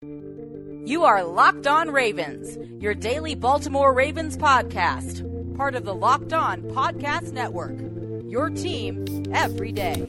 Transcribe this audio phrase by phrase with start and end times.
[0.00, 6.62] You are Locked On Ravens, your daily Baltimore Ravens podcast, part of the Locked On
[6.62, 7.76] Podcast Network.
[8.30, 10.08] Your team every day.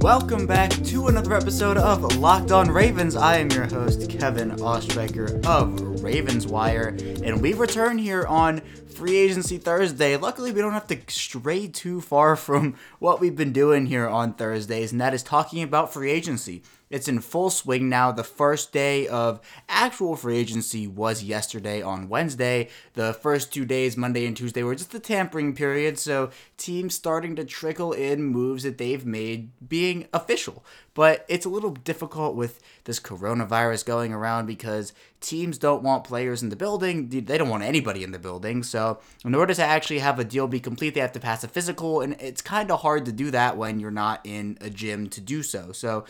[0.00, 3.16] Welcome back to another episode of Locked On Ravens.
[3.16, 8.60] I am your host, Kevin Oestreicher of Ravens Wire, and we return here on
[8.94, 10.16] Free Agency Thursday.
[10.16, 14.34] Luckily, we don't have to stray too far from what we've been doing here on
[14.34, 16.62] Thursdays, and that is talking about free agency.
[16.88, 18.12] It's in full swing now.
[18.12, 22.68] The first day of actual free agency was yesterday on Wednesday.
[22.94, 27.34] The first two days, Monday and Tuesday, were just the tampering period, so teams starting
[27.36, 30.64] to trickle in moves that they've made being official.
[30.94, 36.40] But it's a little difficult with this coronavirus going around because teams don't want players
[36.40, 37.08] in the building.
[37.08, 38.62] They don't want anybody in the building.
[38.62, 41.48] So, in order to actually have a deal be complete, they have to pass a
[41.48, 45.08] physical, and it's kind of hard to do that when you're not in a gym
[45.10, 45.72] to do so.
[45.72, 46.04] So,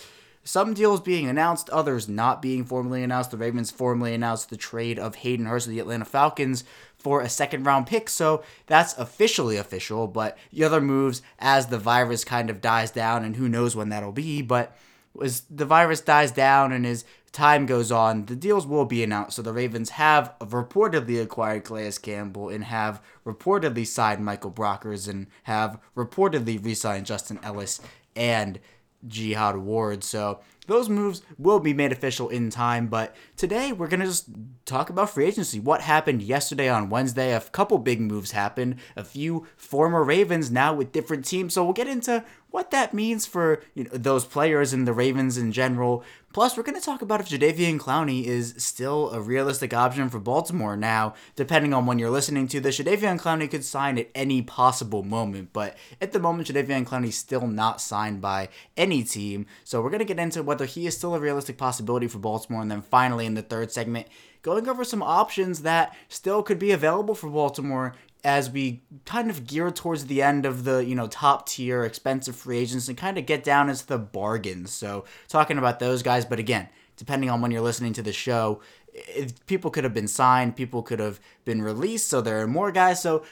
[0.46, 3.32] some deals being announced, others not being formally announced.
[3.32, 6.62] The Ravens formally announced the trade of Hayden Hurst of the Atlanta Falcons
[6.96, 10.06] for a second round pick, so that's officially official.
[10.06, 13.88] But the other moves, as the virus kind of dies down, and who knows when
[13.88, 14.76] that'll be, but
[15.20, 19.36] as the virus dies down and as time goes on, the deals will be announced.
[19.36, 25.26] So the Ravens have reportedly acquired Calais Campbell and have reportedly signed Michael Brockers and
[25.42, 27.80] have reportedly re signed Justin Ellis
[28.14, 28.58] and
[29.06, 30.04] Jihad Ward.
[30.04, 32.88] So those moves will be made official in time.
[32.88, 34.28] But today we're to just
[34.64, 35.60] talk about free agency.
[35.60, 37.32] What happened yesterday on Wednesday?
[37.32, 38.76] A couple big moves happened.
[38.96, 41.54] A few former Ravens now with different teams.
[41.54, 45.36] So we'll get into what that means for you know, those players and the Ravens
[45.36, 46.04] in general.
[46.32, 50.18] Plus, we're going to talk about if Jadeveon Clowney is still a realistic option for
[50.18, 51.14] Baltimore now.
[51.34, 55.50] Depending on when you're listening to this, Jadeveon Clowney could sign at any possible moment,
[55.52, 59.46] but at the moment, Clowney is still not signed by any team.
[59.64, 62.60] So we're going to get into whether he is still a realistic possibility for Baltimore,
[62.60, 64.06] and then finally in the third segment,
[64.42, 67.94] going over some options that still could be available for Baltimore
[68.26, 72.34] as we kind of gear towards the end of the you know top tier expensive
[72.34, 74.72] free agents and kind of get down into the bargains.
[74.72, 78.60] So talking about those guys, but again, depending on when you're listening to the show,
[78.92, 82.72] it, people could have been signed, people could have been released, so there are more
[82.72, 83.00] guys.
[83.00, 83.22] So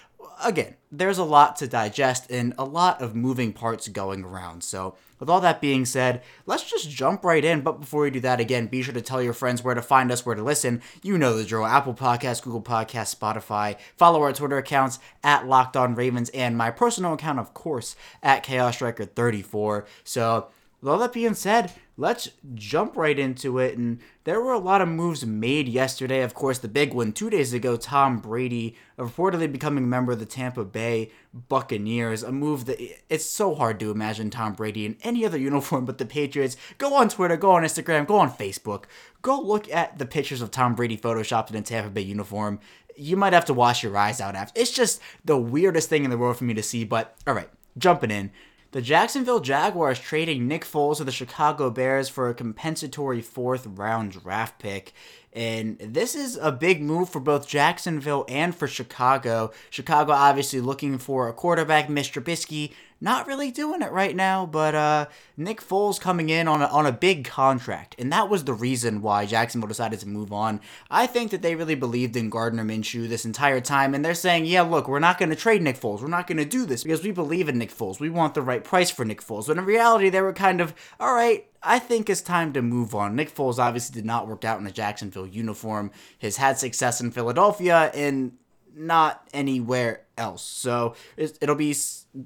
[0.44, 4.62] again, there's a lot to digest and a lot of moving parts going around.
[4.62, 7.62] So with all that being said, let's just jump right in.
[7.62, 10.12] But before we do that, again, be sure to tell your friends where to find
[10.12, 10.82] us, where to listen.
[11.02, 13.78] You know the drill Apple Podcasts, Google Podcasts, Spotify.
[13.96, 18.42] Follow our Twitter accounts at Locked On Ravens and my personal account, of course, at
[18.42, 19.86] Chaos Striker 34.
[20.04, 20.48] So
[20.82, 23.78] with all that being said, let's jump right into it.
[23.78, 26.22] And there were a lot of moves made yesterday.
[26.22, 30.18] Of course, the big one two days ago, Tom Brady reportedly becoming a member of
[30.18, 32.22] the Tampa Bay Buccaneers.
[32.22, 35.98] A move that it's so hard to imagine Tom Brady in any other uniform but
[35.98, 36.56] the Patriots.
[36.78, 38.84] Go on Twitter, go on Instagram, go on Facebook.
[39.22, 42.60] Go look at the pictures of Tom Brady photoshopped in a Tampa Bay uniform.
[42.96, 44.60] You might have to wash your eyes out after.
[44.60, 46.84] It's just the weirdest thing in the world for me to see.
[46.84, 48.30] But all right, jumping in.
[48.74, 54.10] The Jacksonville Jaguars trading Nick Foles to the Chicago Bears for a compensatory fourth round
[54.10, 54.92] draft pick.
[55.34, 59.50] And this is a big move for both Jacksonville and for Chicago.
[59.68, 62.22] Chicago obviously looking for a quarterback, Mr.
[62.22, 62.72] Trubisky
[63.04, 65.06] not really doing it right now, but uh,
[65.36, 69.02] Nick Foles coming in on a, on a big contract, and that was the reason
[69.02, 70.58] why Jacksonville decided to move on.
[70.90, 74.46] I think that they really believed in Gardner Minshew this entire time, and they're saying,
[74.46, 76.00] yeah, look, we're not going to trade Nick Foles.
[76.00, 78.00] We're not going to do this because we believe in Nick Foles.
[78.00, 79.48] We want the right price for Nick Foles.
[79.48, 82.94] But in reality, they were kind of, all right, I think it's time to move
[82.94, 83.16] on.
[83.16, 85.90] Nick Foles obviously did not work out in a Jacksonville uniform.
[86.20, 88.32] Has had success in Philadelphia and
[88.76, 90.42] not anywhere else.
[90.42, 91.76] So it'll be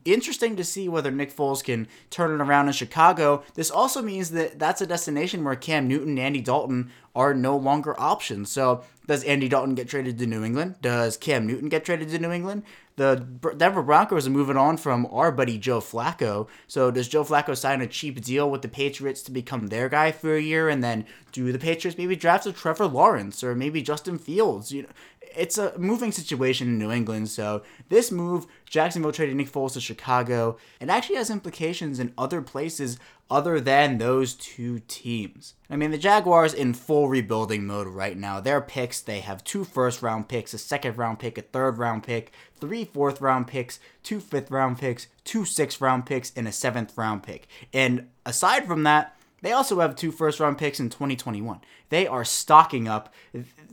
[0.04, 3.42] interesting to see whether Nick Foles can turn it around in Chicago.
[3.54, 7.56] This also means that that's a destination where Cam Newton and Andy Dalton are no
[7.56, 8.50] longer options.
[8.50, 10.76] So does Andy Dalton get traded to New England?
[10.82, 12.62] Does Cam Newton get traded to New England?
[12.96, 13.16] The
[13.56, 16.46] Denver Broncos are moving on from our buddy Joe Flacco.
[16.66, 20.12] So does Joe Flacco sign a cheap deal with the Patriots to become their guy
[20.12, 23.80] for a year, and then do the Patriots maybe draft a Trevor Lawrence or maybe
[23.80, 24.72] Justin Fields?
[24.72, 24.88] You know,
[25.34, 27.30] it's a moving situation in New England.
[27.30, 32.42] So this move, Jacksonville trading Nick Foles to Chicago, it actually has implications in other
[32.42, 32.98] places
[33.30, 35.54] other than those two teams.
[35.68, 38.40] I mean, the Jaguars in full rebuilding mode right now.
[38.40, 42.02] Their picks, they have two first round picks, a second round pick, a third round
[42.04, 46.52] pick, three fourth round picks, two fifth round picks, two sixth round picks, and a
[46.52, 47.48] seventh round pick.
[47.72, 51.60] And aside from that, they also have two first round picks in 2021.
[51.90, 53.12] They are stocking up.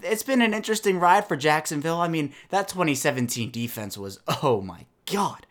[0.04, 2.00] It's been an interesting ride for Jacksonville.
[2.00, 5.46] I mean, that 2017 defense was, oh my God.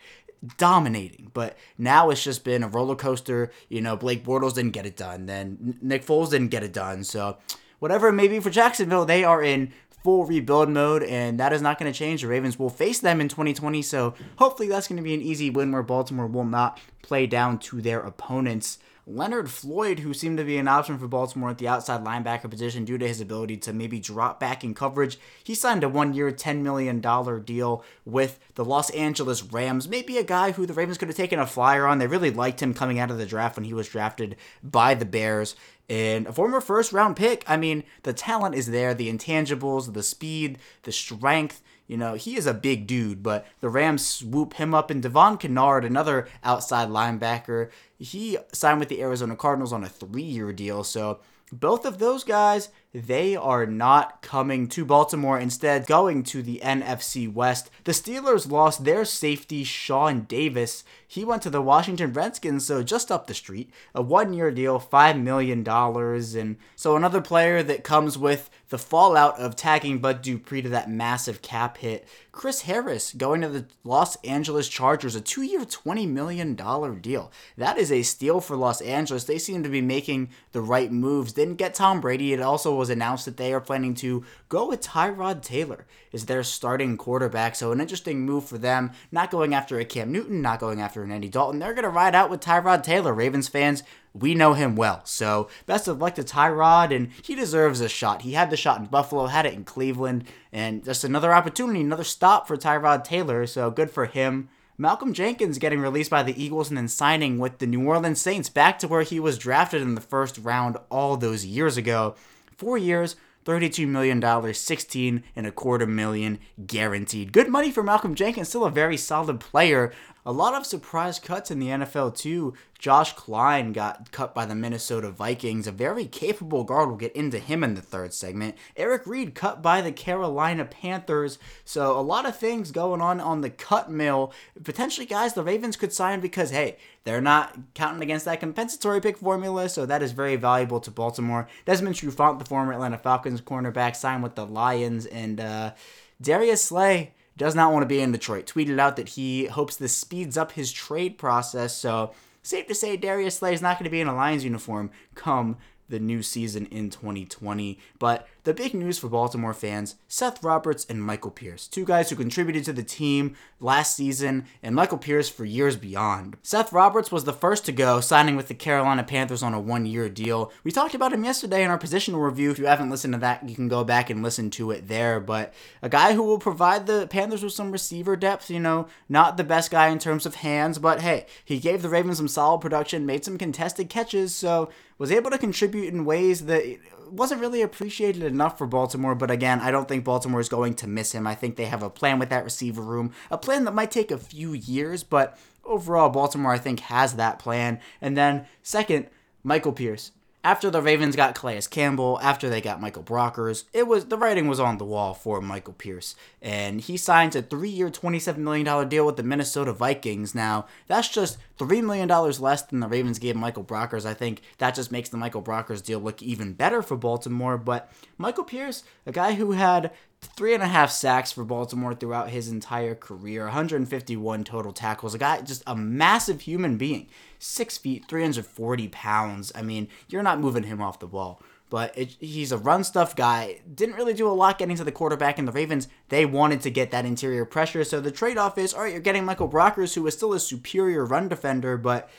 [0.56, 1.31] Dominating.
[1.32, 3.50] But now it's just been a roller coaster.
[3.69, 5.26] You know, Blake Bortles didn't get it done.
[5.26, 7.05] Then Nick Foles didn't get it done.
[7.05, 7.38] So
[7.79, 9.73] whatever it may be for Jacksonville, they are in
[10.05, 12.20] full rebuild mode, and that is not going to change.
[12.20, 15.49] The Ravens will face them in 2020, so hopefully that's going to be an easy
[15.49, 18.79] win where Baltimore will not play down to their opponents.
[19.06, 22.84] Leonard Floyd, who seemed to be an option for Baltimore at the outside linebacker position
[22.84, 26.32] due to his ability to maybe drop back in coverage, he signed a one year,
[26.32, 27.00] $10 million
[27.44, 29.88] deal with the Los Angeles Rams.
[29.88, 31.98] Maybe a guy who the Ravens could have taken a flyer on.
[31.98, 35.04] They really liked him coming out of the draft when he was drafted by the
[35.04, 35.54] Bears.
[35.88, 40.02] And a former first round pick, I mean, the talent is there, the intangibles, the
[40.02, 41.62] speed, the strength.
[41.86, 44.90] You know, he is a big dude, but the Rams swoop him up.
[44.90, 50.22] And Devon Kennard, another outside linebacker, he signed with the Arizona Cardinals on a three
[50.22, 50.82] year deal.
[50.82, 51.20] So
[51.52, 57.31] both of those guys, they are not coming to Baltimore, instead, going to the NFC
[57.31, 57.69] West.
[57.82, 60.85] The Steelers lost their safety, Sean Davis.
[61.08, 63.73] He went to the Washington Redskins, so just up the street.
[63.96, 65.69] A one year deal, $5 million.
[65.69, 70.90] And so another player that comes with the fallout of tagging Bud Dupree to that
[70.90, 72.08] massive cap hit.
[72.32, 76.55] Chris Harris going to the Los Angeles Chargers, a two year, $20 million
[77.00, 77.31] deal.
[77.56, 79.23] That is a steal for Los Angeles.
[79.25, 81.32] They seem to be making the right moves.
[81.32, 82.32] Didn't get Tom Brady.
[82.32, 86.42] It also was announced that they are planning to go with Tyrod Taylor as their
[86.42, 87.56] starting quarterback.
[87.56, 88.90] So, an interesting move for them.
[89.10, 91.60] Not going after a Cam Newton, not going after an Andy Dalton.
[91.60, 93.14] They're going to ride out with Tyrod Taylor.
[93.14, 95.00] Ravens fans, we know him well.
[95.04, 98.20] So, best of luck to Tyrod, and he deserves a shot.
[98.20, 102.04] He had the shot in Buffalo, had it in Cleveland, and just another opportunity, another
[102.04, 103.46] stop for Tyrod Taylor.
[103.46, 104.50] So, good for him.
[104.76, 108.48] Malcolm Jenkins getting released by the Eagles and then signing with the New Orleans Saints
[108.48, 112.16] back to where he was drafted in the first round all those years ago.
[112.56, 117.32] Four years, $32 million, 16 and a quarter million guaranteed.
[117.32, 119.92] Good money for Malcolm Jenkins, still a very solid player.
[120.26, 122.55] A lot of surprise cuts in the NFL too.
[122.79, 125.67] Josh Kline got cut by the Minnesota Vikings.
[125.67, 126.88] A very capable guard.
[126.88, 128.56] We'll get into him in the third segment.
[128.75, 131.38] Eric Reid cut by the Carolina Panthers.
[131.67, 134.32] So a lot of things going on on the cut mill.
[134.62, 139.19] Potentially, guys, the Ravens could sign because hey, they're not counting against that compensatory pick
[139.19, 139.69] formula.
[139.69, 141.49] So that is very valuable to Baltimore.
[141.67, 145.75] Desmond Trufant, the former Atlanta Falcons cornerback, signed with the Lions, and uh,
[146.19, 148.46] Darius Slay does not want to be in Detroit.
[148.46, 151.76] Tweeted out that he hopes this speeds up his trade process.
[151.76, 154.90] So safe to say Darius Slay is not going to be in a Lions uniform
[155.14, 155.56] come
[155.88, 157.78] the new season in 2020.
[157.98, 162.17] But the big news for Baltimore fans Seth Roberts and Michael Pierce, two guys who
[162.17, 166.37] contributed to the team last season, and Michael Pierce for years beyond.
[166.43, 169.87] Seth Roberts was the first to go, signing with the Carolina Panthers on a one
[169.87, 170.52] year deal.
[170.62, 172.50] We talked about him yesterday in our positional review.
[172.50, 175.20] If you haven't listened to that, you can go back and listen to it there.
[175.20, 179.37] But a guy who will provide the Panthers with some receiver depth, you know, not
[179.37, 182.61] the best guy in terms of hands, but hey, he gave the Ravens some solid
[182.61, 184.69] production, made some contested catches, so
[184.99, 186.79] was able to contribute in ways that
[187.10, 190.86] wasn't really appreciated enough for Baltimore, but again, I don't think Baltimore is going to
[190.86, 191.26] miss him.
[191.26, 194.10] I think they have a plan with that receiver room, a plan that might take
[194.10, 197.80] a few years, but overall, Baltimore, I think, has that plan.
[198.00, 199.08] And then, second,
[199.42, 200.12] Michael Pierce
[200.44, 204.46] after the Ravens got Calais Campbell, after they got Michael Brockers, it was the writing
[204.46, 208.85] was on the wall for Michael Pierce, and he signs a three-year, twenty-seven million dollar
[208.85, 210.35] deal with the Minnesota Vikings.
[210.35, 214.05] Now that's just three million dollars less than the Ravens gave Michael Brockers.
[214.05, 217.57] I think that just makes the Michael Brockers deal look even better for Baltimore.
[217.57, 219.90] But Michael Pierce, a guy who had
[220.26, 225.14] three and a half sacks for Baltimore throughout his entire career, 151 total tackles.
[225.14, 229.52] A guy, just a massive human being, six feet, 340 pounds.
[229.54, 231.40] I mean, you're not moving him off the ball.
[231.71, 233.61] But it, he's a run stuff guy.
[233.75, 235.38] Didn't really do a lot getting to the quarterback.
[235.38, 237.83] And the Ravens, they wanted to get that interior pressure.
[237.83, 240.40] So the trade off is all right, you're getting Michael Brockers, who is still a
[240.40, 242.11] superior run defender, but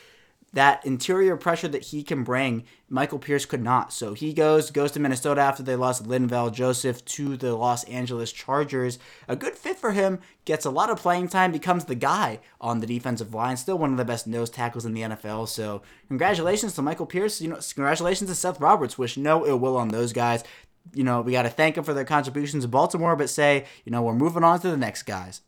[0.55, 3.91] that interior pressure that he can bring, Michael Pierce could not.
[3.91, 8.31] So he goes goes to Minnesota after they lost Linval Joseph to the Los Angeles
[8.31, 8.97] Chargers.
[9.27, 12.79] A good fit for him, gets a lot of playing time, becomes the guy on
[12.79, 13.57] the defensive line.
[13.57, 15.49] Still one of the best nose tackles in the NFL.
[15.49, 17.41] So congratulations to Michael Pierce.
[17.41, 18.97] You know, congratulations to Seth Roberts.
[18.97, 20.45] Wish no ill will on those guys.
[20.93, 23.91] You know, we got to thank them for their contributions to Baltimore, but say, you
[23.91, 25.41] know, we're moving on to the next guys.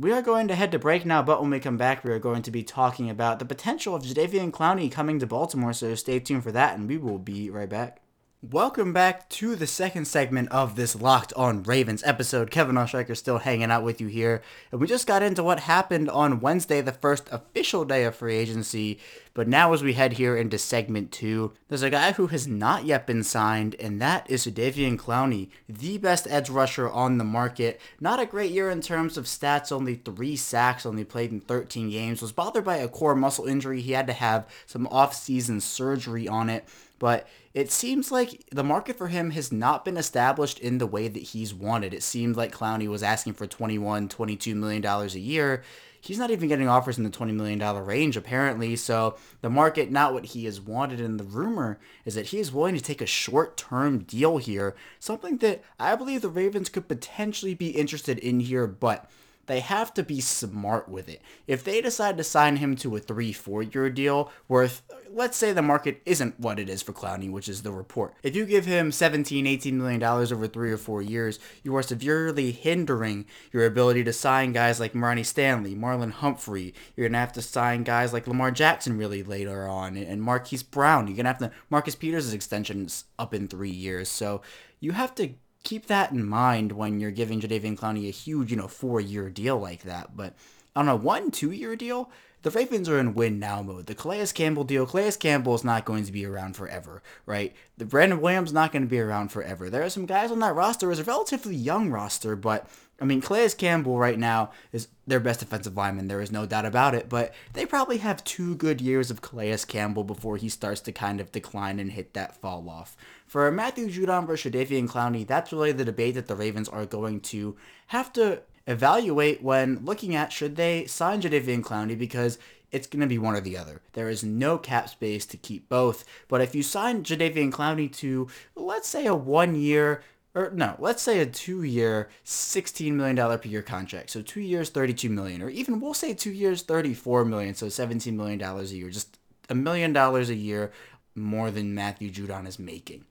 [0.00, 2.18] We are going to head to break now, but when we come back, we are
[2.18, 6.18] going to be talking about the potential of Jadeveon Clowney coming to Baltimore, so stay
[6.18, 8.00] tuned for that, and we will be right back.
[8.40, 12.50] Welcome back to the second segment of this Locked on Ravens episode.
[12.50, 14.40] Kevin Oestreicher still hanging out with you here.
[14.72, 18.36] And we just got into what happened on Wednesday, the first official day of free
[18.36, 18.98] agency
[19.40, 22.84] But now, as we head here into segment two, there's a guy who has not
[22.84, 27.80] yet been signed, and that is Jadeveon Clowney, the best edge rusher on the market.
[27.98, 31.88] Not a great year in terms of stats, only three sacks, only played in 13
[31.88, 33.80] games, was bothered by a core muscle injury.
[33.80, 36.68] He had to have some off-season surgery on it
[37.00, 41.08] but it seems like the market for him has not been established in the way
[41.08, 41.94] that he's wanted.
[41.94, 45.64] It seemed like Clowney was asking for 21, 22 million dollars a year.
[46.00, 48.76] He's not even getting offers in the 20 million dollar range apparently.
[48.76, 52.52] So the market not what he has wanted and the rumor is that he is
[52.52, 57.54] willing to take a short-term deal here, something that I believe the Ravens could potentially
[57.54, 59.10] be interested in here, but
[59.46, 61.20] they have to be smart with it.
[61.46, 65.52] If they decide to sign him to a three, four year deal worth, let's say
[65.52, 68.14] the market isn't what it is for Clowney, which is the report.
[68.22, 71.82] If you give him 17, 18 million dollars over three or four years, you are
[71.82, 76.74] severely hindering your ability to sign guys like Ronnie Stanley, Marlon Humphrey.
[76.96, 81.08] You're gonna have to sign guys like Lamar Jackson really later on, and Marquise Brown.
[81.08, 84.42] You're gonna have to Marcus Peters' extension's up in three years, so
[84.78, 88.56] you have to keep that in mind when you're giving Jadeveon Clowney a huge, you
[88.56, 90.16] know, four year deal like that.
[90.16, 90.34] But
[90.74, 92.10] on a one, two year deal,
[92.42, 93.86] the Ravens are in win now mode.
[93.86, 97.54] The Calais Campbell deal, Calais Campbell is not going to be around forever, right?
[97.76, 99.68] The Brandon Williams not going to be around forever.
[99.68, 100.90] There are some guys on that roster.
[100.90, 102.66] It's a relatively young roster, but
[103.00, 106.08] I mean, Calais Campbell right now is their best defensive lineman.
[106.08, 107.08] There is no doubt about it.
[107.08, 111.20] But they probably have two good years of Calais Campbell before he starts to kind
[111.20, 112.96] of decline and hit that fall off.
[113.26, 117.20] For Matthew Judon versus Jadeveon Clowney, that's really the debate that the Ravens are going
[117.20, 117.56] to
[117.88, 122.38] have to evaluate when looking at should they sign Jadeveon Clowney because
[122.70, 123.80] it's going to be one or the other.
[123.94, 126.04] There is no cap space to keep both.
[126.28, 130.02] But if you sign Jadeveon Clowney to, let's say, a one year,
[130.34, 134.10] or no, let's say a two year, $16 million per year contract.
[134.10, 138.12] So two years, 32 million, or even we'll say two years, 34 million, so $17
[138.14, 139.18] million a year, just
[139.48, 140.72] a million dollars a year
[141.14, 143.04] more than Matthew Judon is making.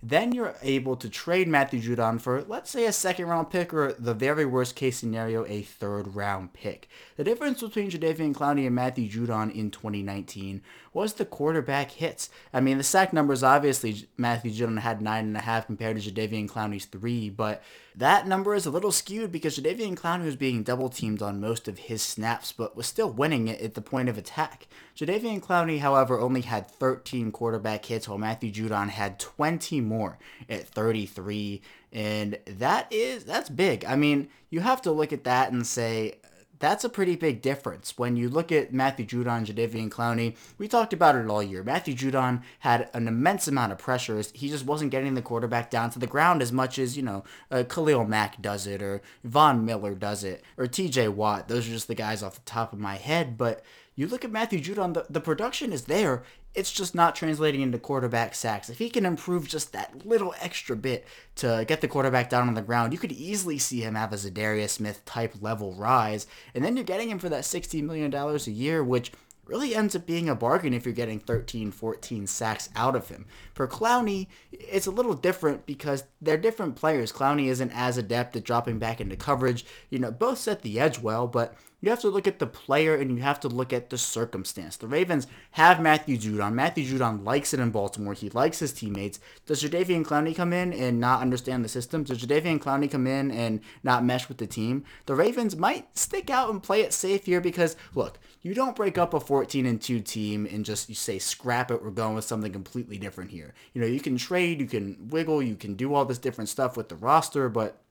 [0.00, 3.94] Then you're able to trade Matthew Judon for, let's say, a second round pick or
[3.98, 6.88] the very worst case scenario, a third round pick.
[7.16, 12.30] The difference between Jadeveon Clowney and Matthew Judon in 2019 was the quarterback hits.
[12.52, 17.30] I mean, the sack numbers, obviously, Matthew Judon had 9.5 compared to Jadeveon Clowney's 3,
[17.30, 17.62] but
[17.94, 21.66] that number is a little skewed because Jadeveon Clowney was being double teamed on most
[21.66, 24.68] of his snaps, but was still winning it at the point of attack.
[24.96, 30.18] Jadeveon Clowney, however, only had 13 quarterback hits, while Matthew Judon had 20 more
[30.48, 31.60] at 33.
[31.92, 33.84] And that is that's big.
[33.84, 36.16] I mean, you have to look at that and say
[36.58, 37.96] that's a pretty big difference.
[37.96, 41.62] When you look at Matthew Judon, Jadeveon Clowney, we talked about it all year.
[41.62, 44.32] Matthew Judon had an immense amount of pressures.
[44.34, 47.24] He just wasn't getting the quarterback down to the ground as much as, you know,
[47.50, 51.48] uh, Khalil Mack does it, or Von Miller does it, or TJ Watt.
[51.48, 53.36] Those are just the guys off the top of my head.
[53.38, 53.62] But
[53.98, 56.22] you look at Matthew Judon, the, the production is there.
[56.54, 58.68] It's just not translating into quarterback sacks.
[58.68, 62.54] If he can improve just that little extra bit to get the quarterback down on
[62.54, 66.26] the ground, you could easily see him have a Za'Darius Smith type level rise.
[66.54, 69.12] And then you're getting him for that $60 million a year, which
[69.48, 73.26] really ends up being a bargain if you're getting 13, 14 sacks out of him.
[73.54, 77.12] For Clowney, it's a little different because they're different players.
[77.12, 79.64] Clowney isn't as adept at dropping back into coverage.
[79.90, 82.96] You know, both set the edge well, but you have to look at the player
[82.96, 84.76] and you have to look at the circumstance.
[84.76, 86.52] The Ravens have Matthew Judon.
[86.52, 88.14] Matthew Judon likes it in Baltimore.
[88.14, 89.20] He likes his teammates.
[89.46, 92.02] Does Jadeveon Clowney come in and not understand the system?
[92.02, 94.84] Does Jadeveon Clowney come in and not mesh with the team?
[95.06, 98.98] The Ravens might stick out and play it safe here because, look, you don't break
[98.98, 102.24] up a 14 and 2 team and just you say scrap it we're going with
[102.24, 105.92] something completely different here you know you can trade you can wiggle you can do
[105.92, 107.82] all this different stuff with the roster but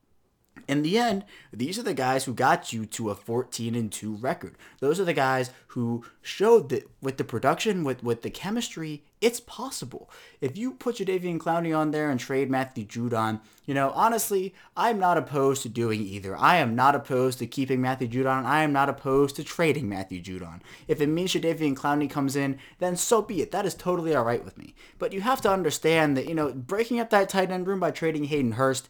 [0.67, 4.15] in the end, these are the guys who got you to a 14 and 2
[4.15, 4.55] record.
[4.79, 9.39] Those are the guys who showed that with the production, with, with the chemistry, it's
[9.39, 10.09] possible.
[10.41, 14.99] If you put Jadeveon Clowney on there and trade Matthew Judon, you know, honestly, I'm
[14.99, 16.37] not opposed to doing either.
[16.37, 18.45] I am not opposed to keeping Matthew Judon.
[18.45, 20.61] I am not opposed to trading Matthew Judon.
[20.87, 23.51] If it means Jadeveon Clowney comes in, then so be it.
[23.51, 24.75] That is totally all right with me.
[24.99, 27.91] But you have to understand that, you know, breaking up that tight end room by
[27.91, 28.87] trading Hayden Hurst,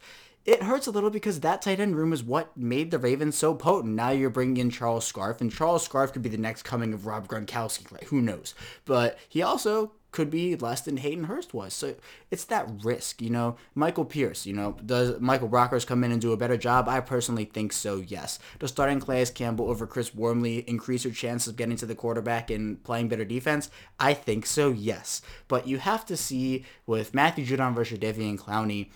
[0.47, 3.53] it hurts a little because that tight end room is what made the Ravens so
[3.53, 3.93] potent.
[3.93, 7.05] Now you're bringing in Charles Scarff, and Charles Scarff could be the next coming of
[7.05, 8.05] Rob Gronkowski, right?
[8.05, 8.55] Who knows?
[8.85, 11.73] But he also could be less than Hayden Hurst was.
[11.73, 11.95] So
[12.31, 13.57] it's that risk, you know.
[13.75, 16.87] Michael Pierce, you know, does Michael Brockers come in and do a better job?
[16.87, 18.39] I personally think so, yes.
[18.57, 22.49] Does starting Calais Campbell over Chris Wormley increase your chances of getting to the quarterback
[22.49, 23.69] and playing better defense?
[23.99, 25.21] I think so, yes.
[25.49, 28.87] But you have to see with Matthew Judon versus Jadeveon Clowney,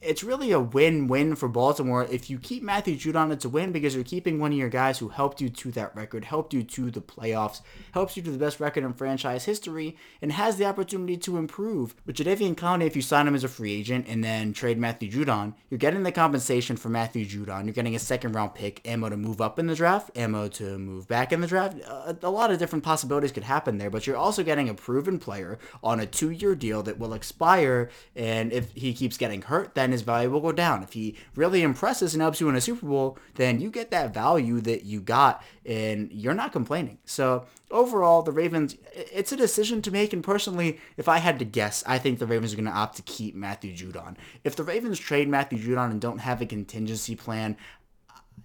[0.00, 2.06] it's really a win-win for Baltimore.
[2.10, 4.98] If you keep Matthew Judon, it's a win because you're keeping one of your guys
[4.98, 7.60] who helped you to that record, helped you to the playoffs,
[7.92, 11.94] helps you to the best record in franchise history, and has the opportunity to improve.
[12.04, 15.10] But Jadeveon Clowney, if you sign him as a free agent and then trade Matthew
[15.10, 17.64] Judon, you're getting the compensation for Matthew Judon.
[17.64, 21.06] You're getting a second-round pick, ammo to move up in the draft, ammo to move
[21.06, 21.76] back in the draft.
[22.22, 25.60] A lot of different possibilities could happen there, but you're also getting a proven player
[25.82, 30.02] on a two-year deal that will expire, and if he keeps getting hurt, then his
[30.02, 30.82] value will go down.
[30.82, 34.14] If he really impresses and helps you in a Super Bowl, then you get that
[34.14, 36.98] value that you got and you're not complaining.
[37.04, 40.12] So overall, the Ravens, it's a decision to make.
[40.12, 42.96] And personally, if I had to guess, I think the Ravens are going to opt
[42.96, 44.16] to keep Matthew Judon.
[44.44, 47.56] If the Ravens trade Matthew Judon and don't have a contingency plan,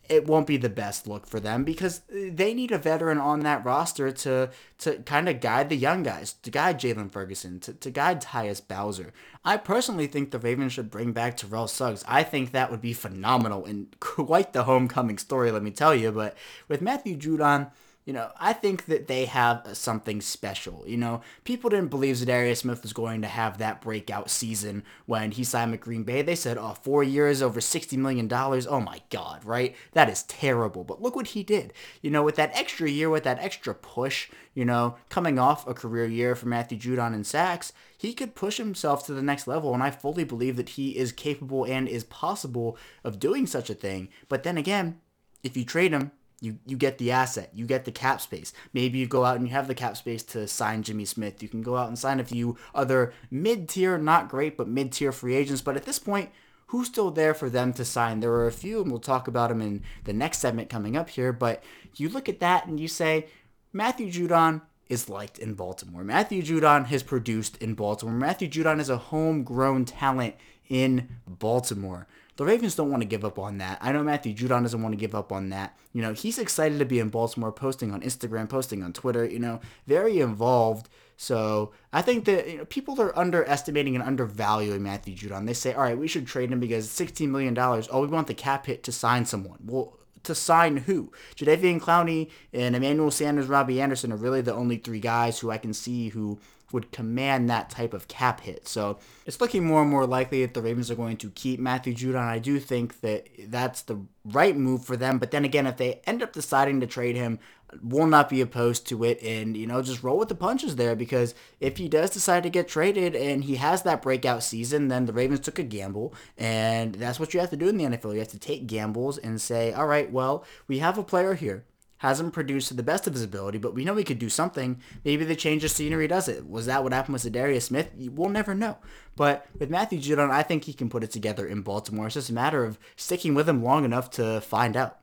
[0.10, 3.64] it won't be the best look for them because they need a veteran on that
[3.66, 4.50] roster to
[4.80, 8.66] to kind of guide the young guys, to guide Jaylon Ferguson, to, to guide Tyus
[8.66, 9.12] Bowser.
[9.44, 12.04] I personally think the Ravens should bring back Terrell Suggs.
[12.08, 16.12] I think that would be phenomenal and quite the homecoming story, let me tell you.
[16.12, 16.38] But
[16.68, 17.72] with Matthew Judon,
[18.08, 20.86] you know, I think that they have something special.
[20.88, 25.32] You know, people didn't believe Za'Darius Smith was going to have that breakout season when
[25.32, 26.22] he signed with Green Bay.
[26.22, 28.32] They said, oh, four years, over $60 million.
[28.32, 29.76] Oh my God, right?
[29.92, 30.86] That is terrible.
[30.86, 31.74] But look what he did.
[32.02, 35.74] You know, with that extra year, with that extra push, you know, coming off a
[35.74, 39.74] career year for Matthew Judon and sacks, he could push himself to the next level.
[39.74, 43.76] And I fully believe that he is capable and is possible of doing such a
[43.76, 44.08] thing.
[44.30, 45.02] But then again,
[45.44, 48.54] if you trade him, you you get the asset, you get the cap space.
[48.74, 51.42] Maybe you go out and you have the cap space to sign Jimmy Smith.
[51.42, 55.36] You can go out and sign a few other mid-tier, not great, but mid-tier free
[55.36, 55.62] agents.
[55.62, 56.30] But at this point,
[56.68, 58.20] who's still there for them to sign?
[58.20, 61.10] There are a few, and we'll talk about them in the next segment coming up
[61.10, 61.34] here.
[61.34, 61.64] But
[61.96, 63.28] you look at that and you say,
[63.74, 66.04] Matthew Judon is liked in Baltimore.
[66.04, 68.16] Matthew Judon has produced in Baltimore.
[68.16, 70.36] Matthew Judon is a homegrown talent
[70.70, 73.80] in Baltimore the Ravens don't want to give up on that.
[73.82, 75.76] I know Matthew Judon doesn't want to give up on that.
[75.92, 79.40] You know, he's excited to be in Baltimore, posting on Instagram, posting on Twitter, you
[79.40, 80.88] know, very involved.
[81.18, 85.48] So I think that you know, people are underestimating and undervaluing Matthew Judon.
[85.48, 87.58] They say, all right, we should trade him because $16 million.
[87.58, 89.58] Oh, we want the cap hit to sign someone.
[89.66, 91.12] Well, to sign who?
[91.36, 95.58] Jadeveon Clowney and Emmanuel Sanders, Robbie Anderson are really the only three guys who I
[95.58, 96.40] can see who
[96.72, 98.68] would command that type of cap hit.
[98.68, 101.94] So it's looking more and more likely that the Ravens are going to keep Matthew
[101.94, 102.18] Judon.
[102.18, 105.18] I do think that that's the right move for them.
[105.18, 107.40] But then again, if they end up deciding to trade him,
[107.82, 110.96] will not be opposed to it and you know just roll with the punches there
[110.96, 115.06] because if he does decide to get traded and he has that breakout season then
[115.06, 118.14] the Ravens took a gamble and that's what you have to do in the NFL
[118.14, 121.66] you have to take gambles and say all right well we have a player here
[122.00, 124.80] hasn't produced to the best of his ability, but we know he could do something.
[125.04, 126.48] Maybe the change of scenery does it.
[126.48, 127.92] Was that what happened with Za'Darius Smith?
[127.98, 128.78] We'll never know.
[129.16, 132.06] But with Matthew Judon, I think he can put it together in Baltimore.
[132.06, 135.00] It's just a matter of sticking with him long enough to find out.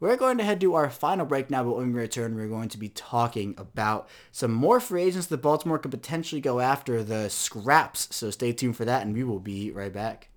[0.00, 2.70] We're going to head to our final break now, but when we return, we're going
[2.70, 7.30] to be talking about some more free agents that Baltimore could potentially go after, the
[7.30, 8.08] scraps.
[8.10, 10.28] So stay tuned for that, and we will be right back.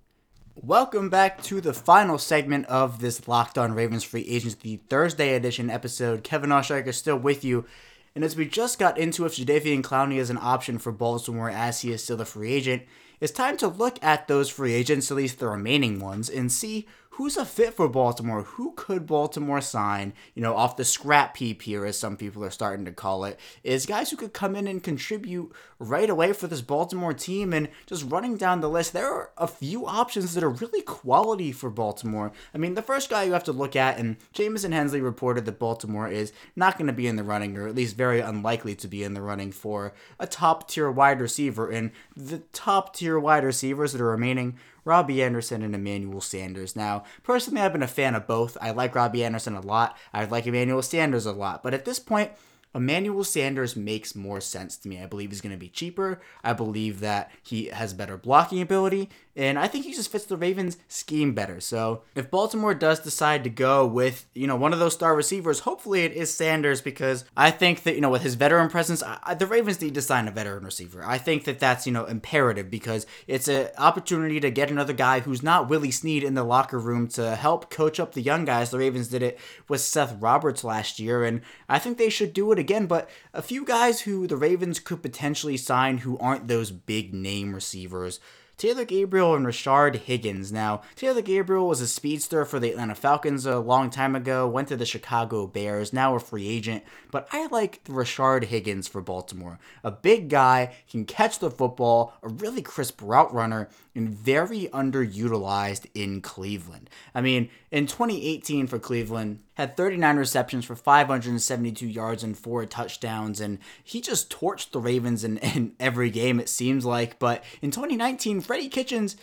[0.62, 5.34] Welcome back to the final segment of this Locked On Ravens Free Agents, the Thursday
[5.34, 6.24] edition episode.
[6.24, 7.66] Kevin Oshak is still with you.
[8.14, 11.82] And as we just got into if Jadeveon Clowney is an option for Baltimore as
[11.82, 12.84] he is still a free agent,
[13.20, 16.86] it's time to look at those free agents, at least the remaining ones, and see
[17.10, 18.42] who's a fit for Baltimore?
[18.42, 22.50] Who could Baltimore sign, you know, off the scrap heap here, as some people are
[22.50, 26.46] starting to call it, is guys who could come in and contribute right away for
[26.46, 27.52] this Baltimore team.
[27.52, 31.52] And just running down the list, there are a few options that are really quality
[31.52, 32.32] for Baltimore.
[32.54, 35.58] I mean, the first guy you have to look at, and Jamison Hensley reported that
[35.58, 38.88] Baltimore is not going to be in the running, or at least very unlikely to
[38.88, 41.70] be in the running for a top tier wide receiver.
[41.70, 46.76] And the top tier wide receivers that are remaining Robbie Anderson and Emmanuel Sanders.
[46.76, 48.56] Now, personally, I've been a fan of both.
[48.60, 49.98] I like Robbie Anderson a lot.
[50.14, 51.62] I like Emmanuel Sanders a lot.
[51.64, 52.30] But at this point,
[52.76, 55.02] Emmanuel Sanders makes more sense to me.
[55.02, 56.20] I believe he's going to be cheaper.
[56.44, 60.36] I believe that he has better blocking ability, and I think he just fits the
[60.36, 61.60] Ravens scheme better.
[61.60, 65.60] So if Baltimore does decide to go with, you know, one of those star receivers,
[65.60, 69.34] hopefully it is Sanders because I think that, you know, with his veteran presence, I,
[69.34, 71.04] the Ravens need to sign a veteran receiver.
[71.04, 75.20] I think that that's, you know, imperative because it's an opportunity to get another guy
[75.20, 78.70] who's not Willie Snead in the locker room to help coach up the young guys.
[78.70, 82.52] The Ravens did it with Seth Roberts last year, and I think they should do
[82.52, 82.65] it again.
[82.66, 87.14] Again, but a few guys who the Ravens could potentially sign who aren't those big
[87.14, 88.18] name receivers
[88.56, 90.50] Taylor Gabriel and Rashard Higgins.
[90.50, 94.66] Now, Taylor Gabriel was a speedster for the Atlanta Falcons a long time ago, went
[94.68, 99.58] to the Chicago Bears, now a free agent, but I like Rashard Higgins for Baltimore.
[99.84, 105.86] A big guy, can catch the football, a really crisp route runner, and very underutilized
[105.94, 106.90] in Cleveland.
[107.14, 113.40] I mean, in 2018 for Cleveland, had 39 receptions for 572 yards and four touchdowns,
[113.40, 117.18] and he just torched the Ravens in, in every game, it seems like.
[117.18, 119.16] But in 2019, Freddie Kitchens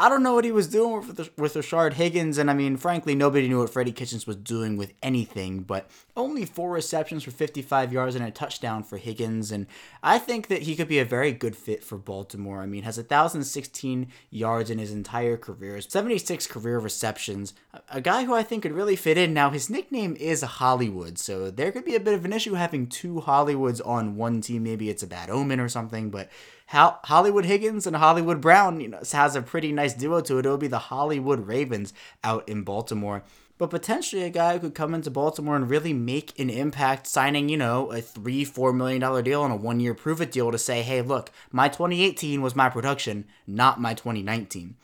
[0.00, 3.16] I don't know what he was doing with with Rashard Higgins, and I mean, frankly,
[3.16, 5.62] nobody knew what Freddie Kitchens was doing with anything.
[5.62, 9.66] But only four receptions for 55 yards and a touchdown for Higgins, and
[10.00, 12.62] I think that he could be a very good fit for Baltimore.
[12.62, 17.54] I mean, has 1,016 yards in his entire career, 76 career receptions.
[17.90, 19.34] A guy who I think could really fit in.
[19.34, 22.86] Now, his nickname is Hollywood, so there could be a bit of an issue having
[22.86, 24.62] two Hollywoods on one team.
[24.62, 26.28] Maybe it's a bad omen or something, but
[26.68, 30.46] Hollywood Higgins and Hollywood Brown you know, has a pretty nice duo to it.
[30.46, 33.22] It'll be the Hollywood Ravens out in Baltimore.
[33.56, 37.48] But potentially a guy who could come into Baltimore and really make an impact, signing,
[37.48, 40.52] you know, a three, four million dollar deal and a one year prove it deal
[40.52, 44.76] to say, hey, look, my 2018 was my production, not my 2019.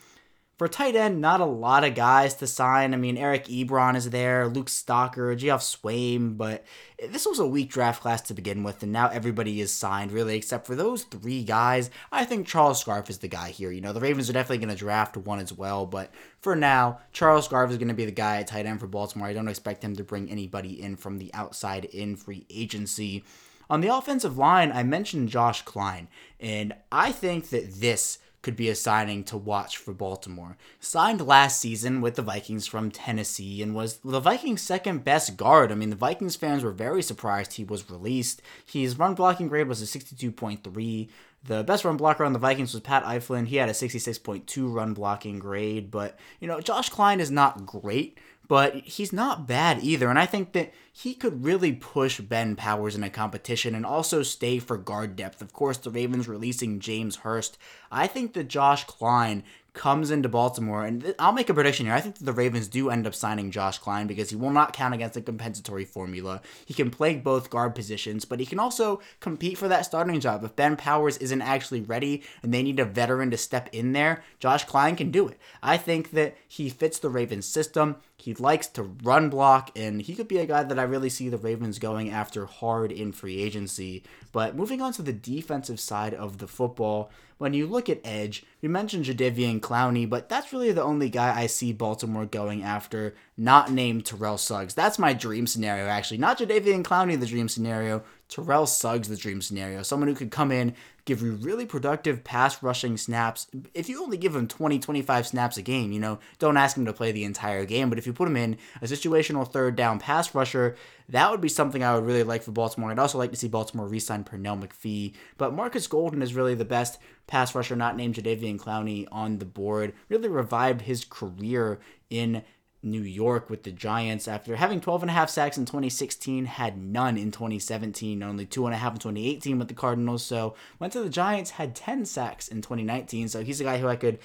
[0.56, 2.94] For tight end, not a lot of guys to sign.
[2.94, 6.64] I mean, Eric Ebron is there, Luke Stocker, Geoff Swaim, but
[7.10, 10.36] this was a weak draft class to begin with, and now everybody is signed, really,
[10.36, 11.90] except for those three guys.
[12.12, 13.72] I think Charles Scarff is the guy here.
[13.72, 17.00] You know, the Ravens are definitely going to draft one as well, but for now,
[17.12, 19.26] Charles Scarff is going to be the guy at tight end for Baltimore.
[19.26, 23.24] I don't expect him to bring anybody in from the outside in free agency.
[23.68, 26.06] On the offensive line, I mentioned Josh Kline,
[26.38, 30.56] and I think that this could be a signing to watch for Baltimore.
[30.78, 35.72] Signed last season with the Vikings from Tennessee and was the Vikings' second best guard.
[35.72, 38.42] I mean, the Vikings fans were very surprised he was released.
[38.64, 41.08] His run blocking grade was a 62.3.
[41.46, 43.46] The best run blocker on the Vikings was Pat Elflein.
[43.46, 48.18] He had a 66.2 run blocking grade, but you know, Josh Kline is not great,
[48.48, 50.08] but he's not bad either.
[50.08, 54.22] And I think that he could really push Ben Powers in a competition and also
[54.22, 55.40] stay for guard depth.
[55.42, 57.58] Of course, the Ravens releasing James Hurst.
[57.90, 61.94] I think that Josh Kline comes into Baltimore, and th- I'll make a prediction here.
[61.94, 64.94] I think the Ravens do end up signing Josh Kline because he will not count
[64.94, 66.40] against the compensatory formula.
[66.64, 70.44] He can play both guard positions, but he can also compete for that starting job.
[70.44, 74.22] If Ben Powers isn't actually ready and they need a veteran to step in there,
[74.38, 75.38] Josh Kline can do it.
[75.62, 77.96] I think that he fits the Ravens system.
[78.16, 81.28] He likes to run block, and he could be a guy that I really see
[81.28, 84.04] the Ravens going after hard in free agency.
[84.30, 87.10] But moving on to the defensive side of the football,
[87.44, 91.38] when you look at edge, you mentioned Jadeveon Clowney, but that's really the only guy
[91.38, 94.74] I see Baltimore going after, not named Terrell Suggs.
[94.74, 96.18] That's my dream scenario, actually.
[96.18, 98.04] Not Jadeveon Clowney, the dream scenario.
[98.28, 99.82] Terrell Suggs, the dream scenario.
[99.82, 103.48] Someone who could come in, give you really productive pass rushing snaps.
[103.74, 106.86] If you only give him 20, 25 snaps a game, you know, don't ask him
[106.86, 107.90] to play the entire game.
[107.90, 110.76] But if you put him in a situational third down pass rusher,
[111.08, 112.90] that would be something I would really like for Baltimore.
[112.90, 115.14] I'd also like to see Baltimore re sign Pernell McPhee.
[115.36, 119.44] But Markus Golden is really the best pass rusher not named Jadeveon Clowney on the
[119.44, 119.92] board.
[120.08, 122.42] Really revived his career in
[122.84, 126.76] New York with the Giants after having 12 and a half sacks in 2016, had
[126.76, 130.24] none in 2017, only two and a half in 2018 with the Cardinals.
[130.24, 133.28] So went to the Giants, had 10 sacks in 2019.
[133.28, 134.18] So he's a guy who I could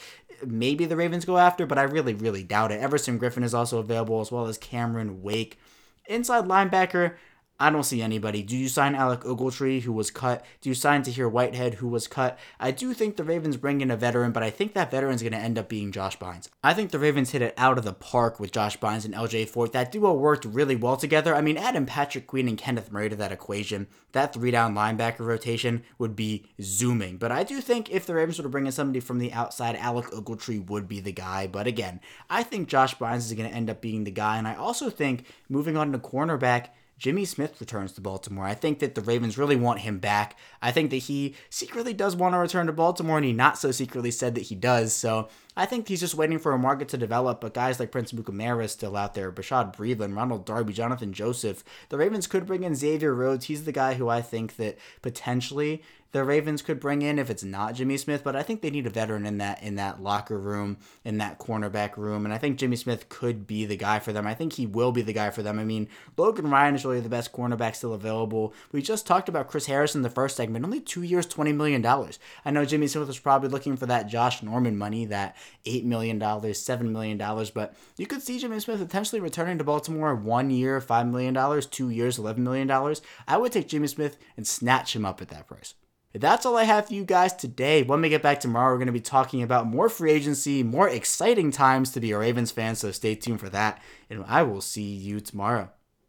[0.46, 2.80] maybe the Ravens go after, but I really, really doubt it.
[2.80, 5.60] Everson Griffen is also available as well as Cameron Wake.
[6.06, 7.16] Inside linebacker,
[7.60, 8.42] I don't see anybody.
[8.42, 10.46] Do you sign Alec Ogletree, who was cut?
[10.62, 12.40] Do you sign Tahir Whitehead, who was cut?
[12.58, 15.34] I do think the Ravens bring in a veteran, but I think that veteran's going
[15.34, 16.48] to end up being Josh Bynes.
[16.64, 19.50] I think the Ravens hit it out of the park with Josh Bynes and LJ
[19.50, 19.74] Fort.
[19.74, 21.36] That duo worked really well together.
[21.36, 25.20] I mean, adding Patrick Queen and Kenneth Murray to that equation, that three down linebacker
[25.20, 27.18] rotation would be zooming.
[27.18, 29.76] But I do think if the Ravens were to bring in somebody from the outside,
[29.76, 31.46] Alec Ogletree would be the guy.
[31.46, 34.38] But again, I think Josh Bynes is going to end up being the guy.
[34.38, 36.68] And I also think moving on to cornerback,
[37.00, 38.44] Jimmy Smith returns to Baltimore.
[38.44, 40.38] I think that the Ravens really want him back.
[40.62, 43.72] I think that he secretly does want to return to Baltimore, and he not so
[43.72, 44.94] secretly said that he does.
[44.94, 47.40] So I think he's just waiting for a market to develop.
[47.40, 51.64] But guys like Prince Amukamara is still out there, Bashaud Breeland, Ronald Darby, Jonathan Joseph.
[51.88, 53.46] The Ravens could bring in Xavier Rhodes.
[53.46, 57.44] He's the guy who I think that potentially the Ravens could bring in if it's
[57.44, 60.40] not Jimmy Smith, but I think they need a veteran in that in that locker
[60.40, 64.12] room, in that cornerback room, and I think Jimmy Smith could be the guy for
[64.12, 64.26] them.
[64.26, 65.60] I think he will be the guy for them.
[65.60, 68.54] I mean, Logan Ryan is really the best cornerback still available.
[68.72, 71.82] We just talked about Chris Harris in the first segment, only two years, twenty million
[71.82, 72.18] dollars.
[72.44, 76.18] I know Jimmy Smith was probably looking for that Josh Norman money, that eight million
[76.18, 80.50] dollars, seven million dollars, but you could see Jimmy Smith potentially returning to Baltimore one
[80.50, 83.02] year, five million dollars, two years, eleven million dollars.
[83.28, 85.76] I would take Jimmy Smith and snatch him up at that price.
[86.14, 87.84] That's all I have for you guys today.
[87.84, 90.90] When we get back tomorrow, we're going to be talking about more free agency, more
[90.90, 93.80] exciting times to be a Ravens fan, so stay tuned for that.
[94.10, 95.70] And I will see you tomorrow.